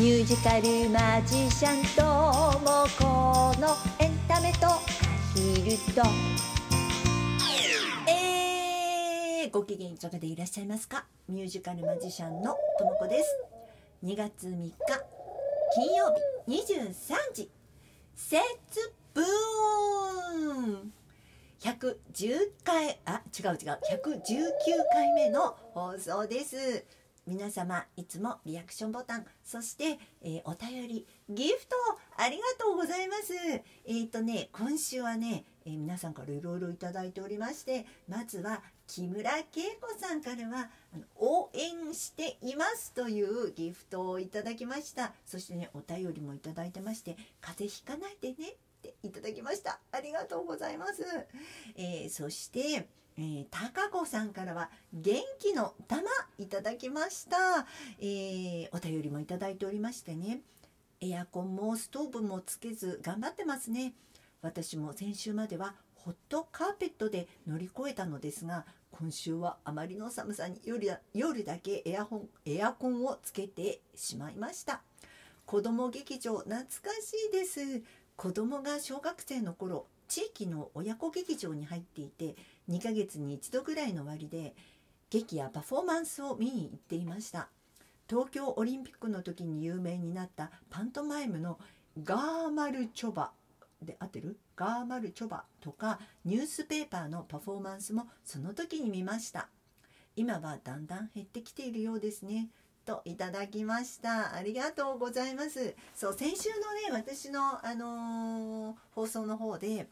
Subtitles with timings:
[0.00, 2.02] ミュージカルマジシャンと
[2.60, 4.78] もこのエンタメとア
[5.34, 6.00] ヒルと。
[8.08, 11.04] えー、ご機嫌いかがでいらっしゃいますか？
[11.28, 13.28] ミュージカルマジシャンのともこです。
[14.02, 14.72] 2月3日
[15.74, 16.14] 金曜
[16.46, 17.50] 日23時
[18.16, 18.40] 節
[19.12, 20.94] 分
[21.60, 23.78] 110回あ違う違う。
[23.92, 24.22] 119
[24.94, 26.86] 回目の放送です。
[27.26, 31.76] 皆様いつもリアクションボタンそして、えー、お便りギフト
[32.16, 33.34] ありがとうございます。
[33.34, 39.44] えっ、ー、とね今週はね、えー、皆さんからいろいろいただいておりましてまずは木村恵
[39.80, 40.70] 子さんからは
[41.16, 45.12] 応援していますというギフトをいただきました。
[45.26, 49.78] そしてねお便りもいただいてまして風邪ひかないでねっていただきました。
[49.92, 51.04] ありがとうございます、
[51.76, 52.88] え、そして
[53.20, 56.04] えー、高子さんからは元気の玉
[56.38, 57.66] いただきました、
[58.00, 60.40] えー、お便りもいただいておりましてね。
[61.02, 63.92] エアコンもストーブもつけず頑張ってますね。
[64.40, 74.80] 私も先週まではホットカーペットで乗り越えたのですが今週はあまりの寒さに夜夜だけエアホンエアコンをつけてしまいました。
[75.44, 76.64] 子供劇場懐か
[77.02, 77.82] しいです。
[78.16, 82.34] 子供が小学生の頃地域の親子劇場に入っていて
[82.70, 84.54] 2ヶ月に1度ぐらいの割で
[85.10, 87.48] 劇やパフォーマンスを見に行っていました。
[88.08, 91.58] 東京オリンピックの時に有名になったパントマイムの
[92.02, 93.32] ガーマルチョバ
[93.82, 94.36] で合ってる？
[94.56, 99.48] ガーマルチョバとかニュースペーパーのパフォーマンスもその時に見ました。
[100.16, 102.48] 今はだんだん減ってきているようですね。
[102.84, 104.34] といただきました。
[104.34, 105.74] ありがとうございます。
[105.94, 109.88] そう先週のね私のあのー、放送の方で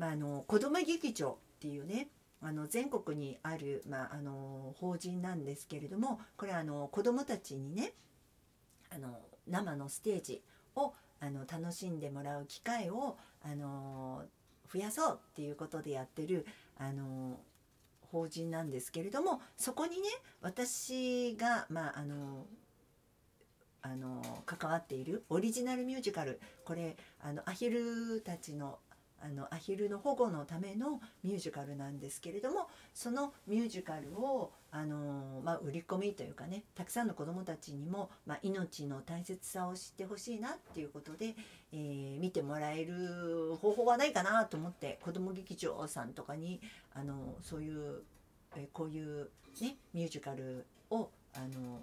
[0.00, 2.08] まあ、あの子ども劇場っていうね
[2.42, 7.92] あの全国にある、まあ、あの法人なんですけれどもこれはあの子どもたちにね
[8.90, 10.42] あの生のステージ
[10.74, 14.22] をあの楽しんでもらう機会をあの
[14.72, 16.46] 増やそうっていうことでやってる
[16.78, 17.38] あの
[18.10, 20.08] 法人なんですけれどもそこにね
[20.40, 22.46] 私が、まあ、あの
[23.82, 28.78] あの関わっているオリジナルミュージカルこれあのアヒルたちの
[29.22, 41.34] あのアヒルの保護のためのミュージカルなんですけれどもそのミュージカルをあの、まあ、売り込みというかねたくさんの子どもたちにも、まあ、命の大切さを知ってほしいなっていうことで、
[41.72, 46.60] えー、見てもらえる方法はないかなと思って子ども劇場さんとかに
[46.94, 48.02] あのそういう、
[48.56, 49.28] えー、こういう、
[49.60, 51.80] ね、ミュージカルをあの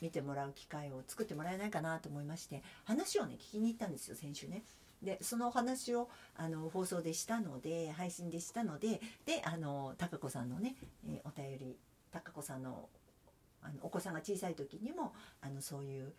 [0.00, 4.62] 見てもらう機会を作ってもらえないかなと思いまして話をね聞きに行ったんですよ先週ね。
[5.02, 10.76] でそのお話をあの放送でしたので配信でしたのでであの高子さんのね、
[11.08, 11.76] えー、お便り
[12.12, 12.88] 高子さんの
[13.62, 15.12] あのお子さんが小さい時にも
[15.42, 16.12] あのそういう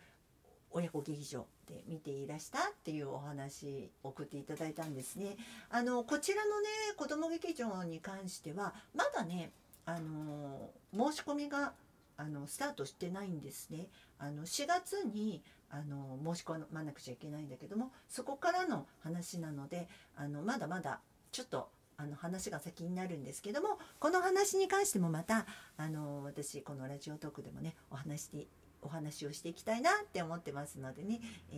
[0.70, 5.36] 親子劇場で見ていらしたっていうお話送っていただいたんですね。
[5.70, 9.50] あのこちらのね子ども劇場に関してはまだね
[9.84, 11.72] あの申し込みが
[12.16, 13.88] あのスタートしてないんですね。
[14.18, 21.00] あの4月にあの申し込まなくちゃいけないんだけどもそこからの話なのであのまだまだ
[21.32, 25.46] ちょっとあの話が先になるんですけどもこの話に関してもまた
[25.76, 28.48] あの私このラジオトークでもねお話し
[28.82, 31.20] お話をしていきたいなって思ってますのでね、
[31.52, 31.54] え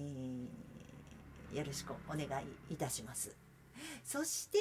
[1.52, 2.26] ー、よろしくお願
[2.68, 3.34] いいたします。
[4.04, 4.58] そして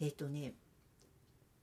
[0.00, 0.54] えっ、ー、とね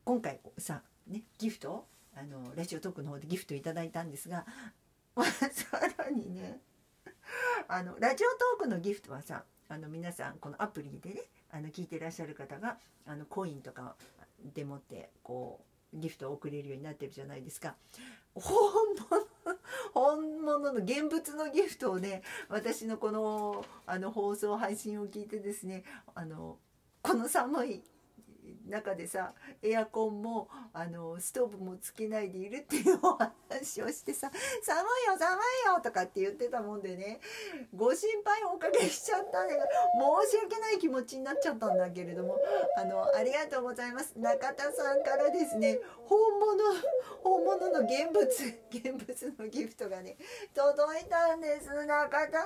[0.06, 4.46] 今回さねギフトあのラジオトークの方でギフトいただいたんですが
[5.52, 6.60] さらにね
[7.68, 11.22] あのラジオトークのギフトはさあの皆さんこのアプリでね
[11.52, 13.96] あの聞いてらっしゃる方があのコインとか
[14.54, 15.60] でもってこ
[15.94, 17.76] うギフトを送れるようになってるじゃないですか。
[18.34, 18.54] 本
[19.10, 19.26] 物
[19.94, 25.84] 本物の現物のギフトをね私のこのあの放送配信を聞いてですね
[26.14, 26.58] あの
[27.02, 27.84] この寒い
[28.68, 34.32] 中でさエアコンもあのストーブもつけないでいるっていうお話をしてさ
[34.64, 37.20] 「寒いよ寒いよ」とかって言ってたもんでね
[37.76, 39.68] ご心配おかけしちゃったんだけど
[40.26, 42.38] 申し訳ない気持ちになっちゃったんだけれども
[42.78, 44.14] あのありがとうございます。
[44.18, 46.64] 中田さんからですね本物
[47.24, 48.28] 本物の現物
[48.70, 50.18] 現物のギフトがね
[50.54, 51.68] 届いたんです。
[51.86, 52.40] 中田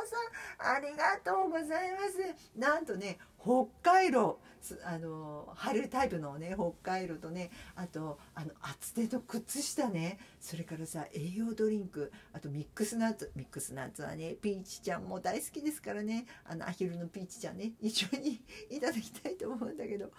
[0.58, 2.18] さんありがとうございます。
[2.56, 4.40] なんとね北海道
[4.84, 20.12] あの春タイプのね北海道とねあとあの厚手の靴下ねそれからさ栄養ドリンクあとミックスナッツミックスナッツはねピーチちゃんも大好きですからねあのアヒルのピーチちゃんね一緒に いただきたいと思うんだけど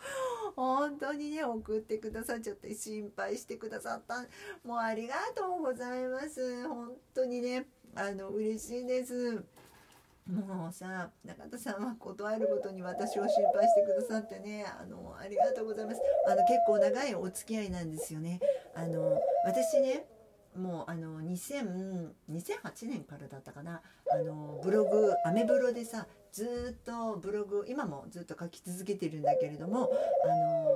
[0.56, 4.26] 本当にね送ってくださっちゃって心配してくださった。
[4.66, 6.66] もうありがとうございます。
[6.66, 7.66] 本当にね。
[7.94, 9.44] あの嬉しいです。
[10.30, 14.64] もうさ中田さんは断るごとに私を心配してくださってね。
[14.64, 16.00] あのありがとうございます。
[16.26, 18.40] あの結構長いお付き合いなんですよね。
[18.74, 20.06] あの私ね
[20.56, 23.82] もうあの2000 2008年からだったかな。
[24.12, 29.90] あのブログアメブロでさずっとブログ今もずっと書き続けてるんだけれども
[30.24, 30.28] あ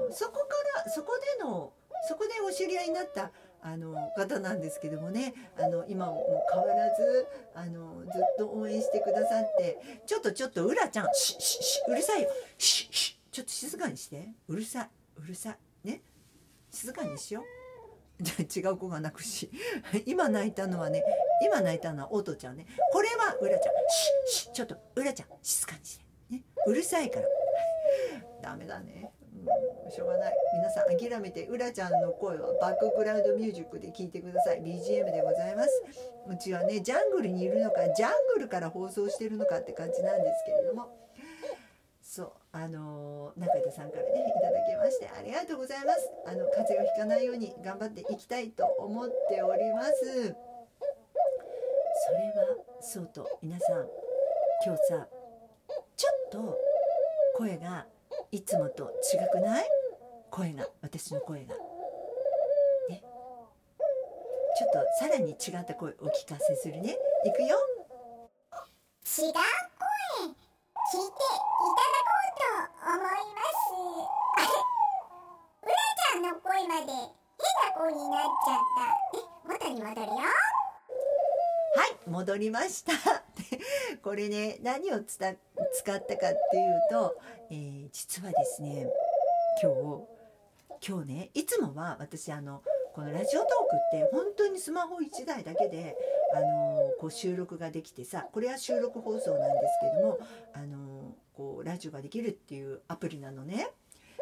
[0.09, 1.73] のそこからそこでの
[2.09, 3.31] そこでお知り合いになった
[3.63, 6.23] あの方なんですけどもねあの今も
[6.53, 12.29] 変わらずあのずっと応援してくださってちょっとちょっとうらちゃんしししうるさいよ。
[12.59, 14.29] ししちょっと静かにして。
[14.47, 14.91] うるさい。
[15.17, 15.89] うるさい。
[15.89, 16.03] ね。
[16.71, 18.23] 静かにしよう。
[18.23, 19.51] じ ゃ違う子が泣くし。
[20.07, 21.03] 今泣いたのはね
[21.43, 22.67] 今泣いたのはおとちゃんね。
[22.93, 23.75] これはうらちゃん。
[24.29, 27.27] ししちょっとうらちゃん静かにして、ね、うるさいから。
[28.41, 29.11] ダメだね、
[29.91, 30.35] しょうがない。
[30.55, 34.63] 皆さん諦めてうらちゃんの声はバックグラウンドミュージックで聴いてください。
[34.63, 35.71] BGM でございます。
[36.29, 40.89] うちはねジャングルにいるのかジャングルから放送してるのかって感じなんですけれども。
[42.03, 46.11] そうあのー、中田さんからねいただきましてありがとうございます。
[46.27, 49.93] あの風邪をひかないように頑張っていきたいと思っております。
[52.07, 53.89] それはそうと皆さん
[54.65, 55.09] 今日さ
[55.97, 56.59] ちょっと
[57.37, 57.87] 声が
[58.31, 59.67] いつもと違くない？
[60.35, 61.55] 声が私の声が。
[62.89, 63.01] ね。
[64.59, 66.97] ちょっとさらに違った声お聞かせするね。
[67.25, 67.57] いくよ。
[69.07, 69.39] 違う声聞いて
[70.91, 71.07] いただ
[72.03, 73.71] こうと思います。
[74.35, 74.47] あれ
[75.63, 77.07] うらちゃんの声まで変
[77.63, 78.91] な声になっちゃった。
[79.17, 80.15] え、元に戻るよ。
[81.77, 82.93] はい、戻りました。
[84.03, 85.33] これね、何をつた
[85.75, 87.21] 使ったかっていうと、
[87.51, 88.91] えー実はですね、
[89.63, 90.14] 今日、
[90.87, 92.63] 今日ね、いつもは私あの、
[92.95, 95.97] このラジオトークって本当にスマホ1台だけで、
[96.35, 100.19] あのこう収録ができてさ、これは収録放送なんですけども、
[100.53, 103.69] あのこうラジオができるっていうアプリなのね。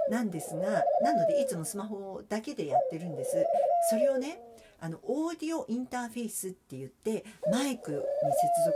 [0.09, 3.45] なんですが、なのでいつもスマホだけでやってるんです。
[3.91, 4.41] それをね、
[4.85, 8.03] あのオーディオインターフェースって言ってマイクに接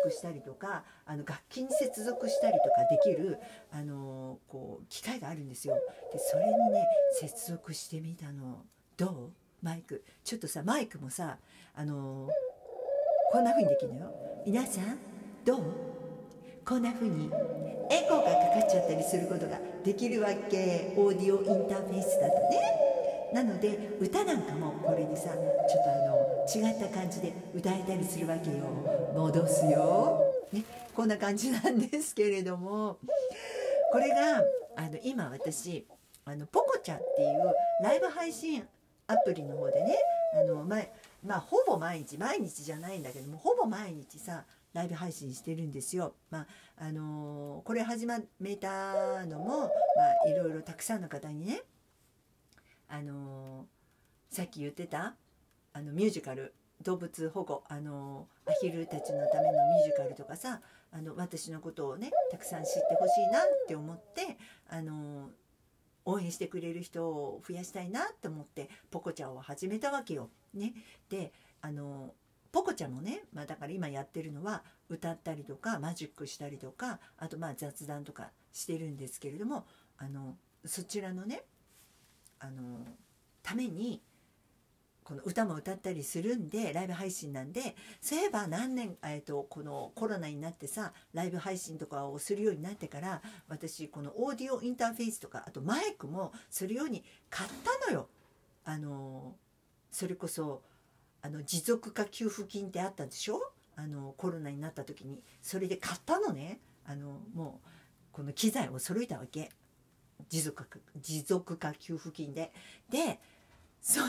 [0.05, 3.39] 続したりとかあの楽器に接続したりとかできる
[3.73, 5.75] あのこう機械があるんですよ。
[6.13, 6.87] でそれにね
[7.21, 8.63] 接続してみたの
[8.97, 9.33] どう？
[9.63, 11.39] マイクちょっとさマイクもさ
[11.75, 12.29] あの
[13.33, 14.15] こんな風にできるのよ。
[14.47, 14.99] 皆さん
[15.45, 15.63] どう？
[16.65, 17.27] こんな風に
[17.91, 22.86] エコーがかかっちゃったりすることができるわけオーディオインターフェースだとね。
[23.33, 28.65] なので歌なんかもこれでさちょっとあの違った感じで歌えたりするわけよ。
[29.15, 30.63] 戻すよ、ね、
[30.95, 32.99] こんな感じなんですけれども。
[33.93, 34.45] これが
[34.77, 35.87] あの今私
[36.25, 38.63] あのポコチャっていうライブ配信
[39.07, 39.97] アプリの方でね
[40.35, 40.93] あの前
[41.25, 46.15] まあほぼ毎日毎日じゃないんだけどもほぼ毎日さライブ配信してるんですよ。
[46.31, 46.47] まあ
[46.79, 49.67] あのこれ始めたのも、ま
[50.27, 51.63] あ、いろいろたくさんの方にね
[52.89, 53.67] あの
[54.31, 55.15] さっき言ってた
[55.73, 60.61] あのミュージカル動物保護あのアヒルたちのためのミュージカルとかさ
[60.93, 64.39] あの私のことをねたくさん知ってほしいなって思って
[64.69, 65.31] あの
[66.05, 70.31] 応援してくれる人を増やしたいなって思ってポコちゃんを始めたわけよ。
[70.55, 70.73] ね、
[71.11, 72.15] であの
[72.53, 79.67] ポコちゃんもね、まあ、だから今やってるのは歌ったりとかマジックしたりとかあとまあ雑談とかしてるんですけれども
[79.99, 81.43] あのそちらのね
[83.47, 84.03] ために
[85.05, 98.09] この歌も歌ったりするんでライブ配信なんでそういえば何年、えー、とこのコロナになってさライブ配信とかをするようになってから私このオーディオインターフェースとかあとマイクもするように買ったのよ。
[98.65, 99.37] あの
[99.93, 100.65] それこそ
[101.23, 103.53] あの持続化給付金ってあったんでしょ？
[103.77, 107.69] あのコロナになった時にそれで買ったのねあのもう
[108.11, 109.51] この機材を揃えたわけ
[110.29, 112.53] 持続持続化給付金で。
[112.91, 113.21] で
[113.87, 114.07] その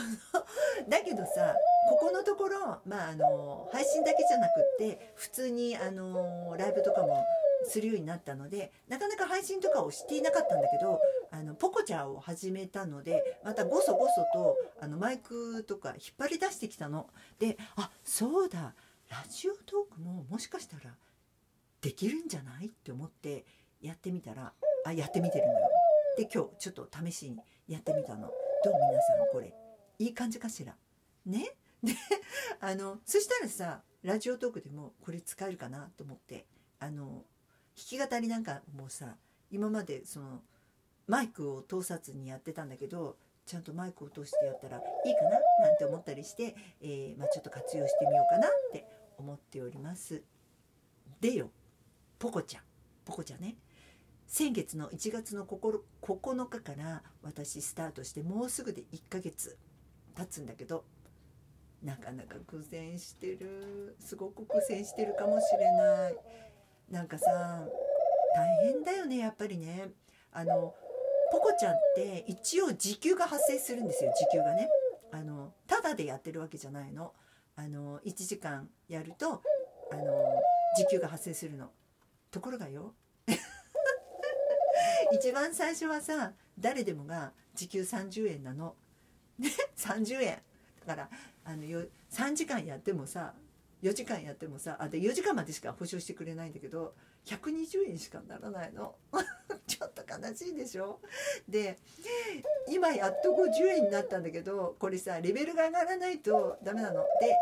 [0.88, 1.54] だけどさ
[1.88, 7.24] ここのところ、まあ、あの配信だけじゃなくって普通にあのライブとかも
[7.64, 17.06] するようになったのでなかなか配信とかをしていなかったんだけどあのポコチャを始めたのでまたごそごそとあのマイクとか引っ張り出してきたの。
[17.38, 18.74] であそうだ
[19.08, 20.90] ラジオトークももしかしたら
[21.80, 23.44] できるんじゃないって思って
[23.80, 24.52] やってみたら
[24.84, 25.68] あやってみてるのよ。
[26.16, 28.28] で今日ちょっと試しにやってみたの。
[28.64, 28.74] どう？
[28.74, 29.54] 皆さんこれ
[29.98, 30.76] いい感じかしら？
[31.26, 31.54] ね？
[31.82, 31.92] で
[32.60, 36.46] あのそしたらさラジオトークでもこれ使えるかなと思って
[36.80, 37.24] あの弾
[37.76, 39.16] き語りなんかもさ
[39.50, 40.42] 今までその
[41.06, 45.30] マイクを通さずにやってたんだけどちゃんとマイクを通してやったらいいかな？
[45.60, 48.86] なんて思ったりして、えーまあ、ちょっと活用してみようかなって
[49.16, 50.22] 思っております。
[51.20, 51.50] でよ
[52.18, 52.64] ポコちゃん。
[53.04, 53.56] ポコちゃんね。
[54.26, 59.56] 先月の1月の9日から私スタートしてもうすぐで1ヶ月。
[60.18, 60.84] 経つんだけど
[61.84, 66.16] なかなか苦戦してるすごく苦戦してるかもしれない。
[66.90, 67.64] なんかさ
[68.34, 69.90] 大変だよねやっぱりね。
[70.32, 70.74] あの
[71.30, 74.68] ポコちゃんって一応時給が発生するんですよ時給がね。
[75.12, 77.12] あのただでやってるわけじゃないの。
[77.54, 79.42] あの1時間やると
[79.92, 80.02] あの
[80.76, 81.70] 時給が発生するの。
[82.32, 82.92] ところがよ
[85.12, 88.74] 一番最初はさ誰でもが時給30円なの。
[89.42, 90.42] ね30円。
[90.86, 91.10] だから
[91.44, 93.34] あのよ3時間やってもさ
[93.82, 96.94] 4時間やってもさあで4時間までしか保証してくれないんだけど
[97.26, 98.96] 120円しかならないの。
[99.66, 101.00] ちょっと悲しいでしょ？
[101.46, 101.78] で
[102.68, 107.04] 今やっと50円になったんだけどこれさレベルが上がらないとダメなの。
[107.20, 107.36] で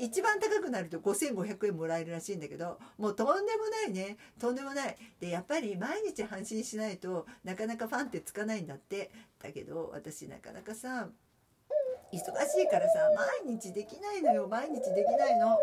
[0.00, 4.16] 一番高くなると5500円もらえるらしいんだけどもうとんでもないね。
[4.38, 4.96] とんでもない。
[5.20, 9.10] でやっぱり毎日配信しないとなかなかファンってつかないんだって。
[9.40, 11.08] だけど私なかなかさ
[12.12, 13.10] 忙しいからさ
[13.44, 15.58] 毎日できないのよ毎日できないの。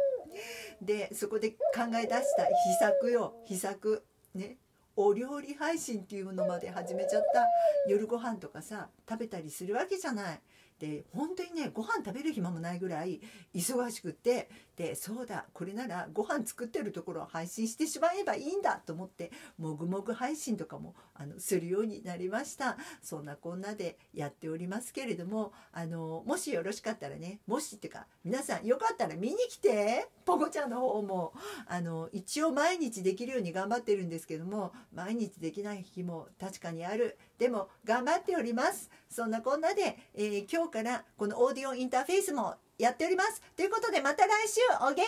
[0.82, 1.58] でそこで考
[2.02, 4.58] え出した秘策よ秘策ね
[4.98, 7.46] お料理配信っていうのまで始めちゃった
[7.90, 10.42] 夜ご飯とかさ食べたりするわけじゃない。
[10.80, 13.22] で本当にねご飯食べる暇もないぐらい
[13.54, 22.77] 忙しくってでそうだこれならご飯作ってるところを配信してしまえばいいんだと思ってもぐもぐ配信とかもあのするようになりました。
[23.01, 31.34] そんなこんなでやっておりますけれどもあのもしよろしかったらねもしっていうか皆さんよかったら見に来てポコちゃんの方も
[31.67, 37.17] あの一応毎日できるように頑張ってるんですけども毎日できない日も確かにある。
[37.38, 38.89] でも頑張っております。
[39.10, 43.41] そんなこんなで、えー今日からこのオーディオインターフェースもやっております。
[43.55, 45.05] ということでまた来週お元気よ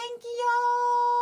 [1.14, 1.18] ー！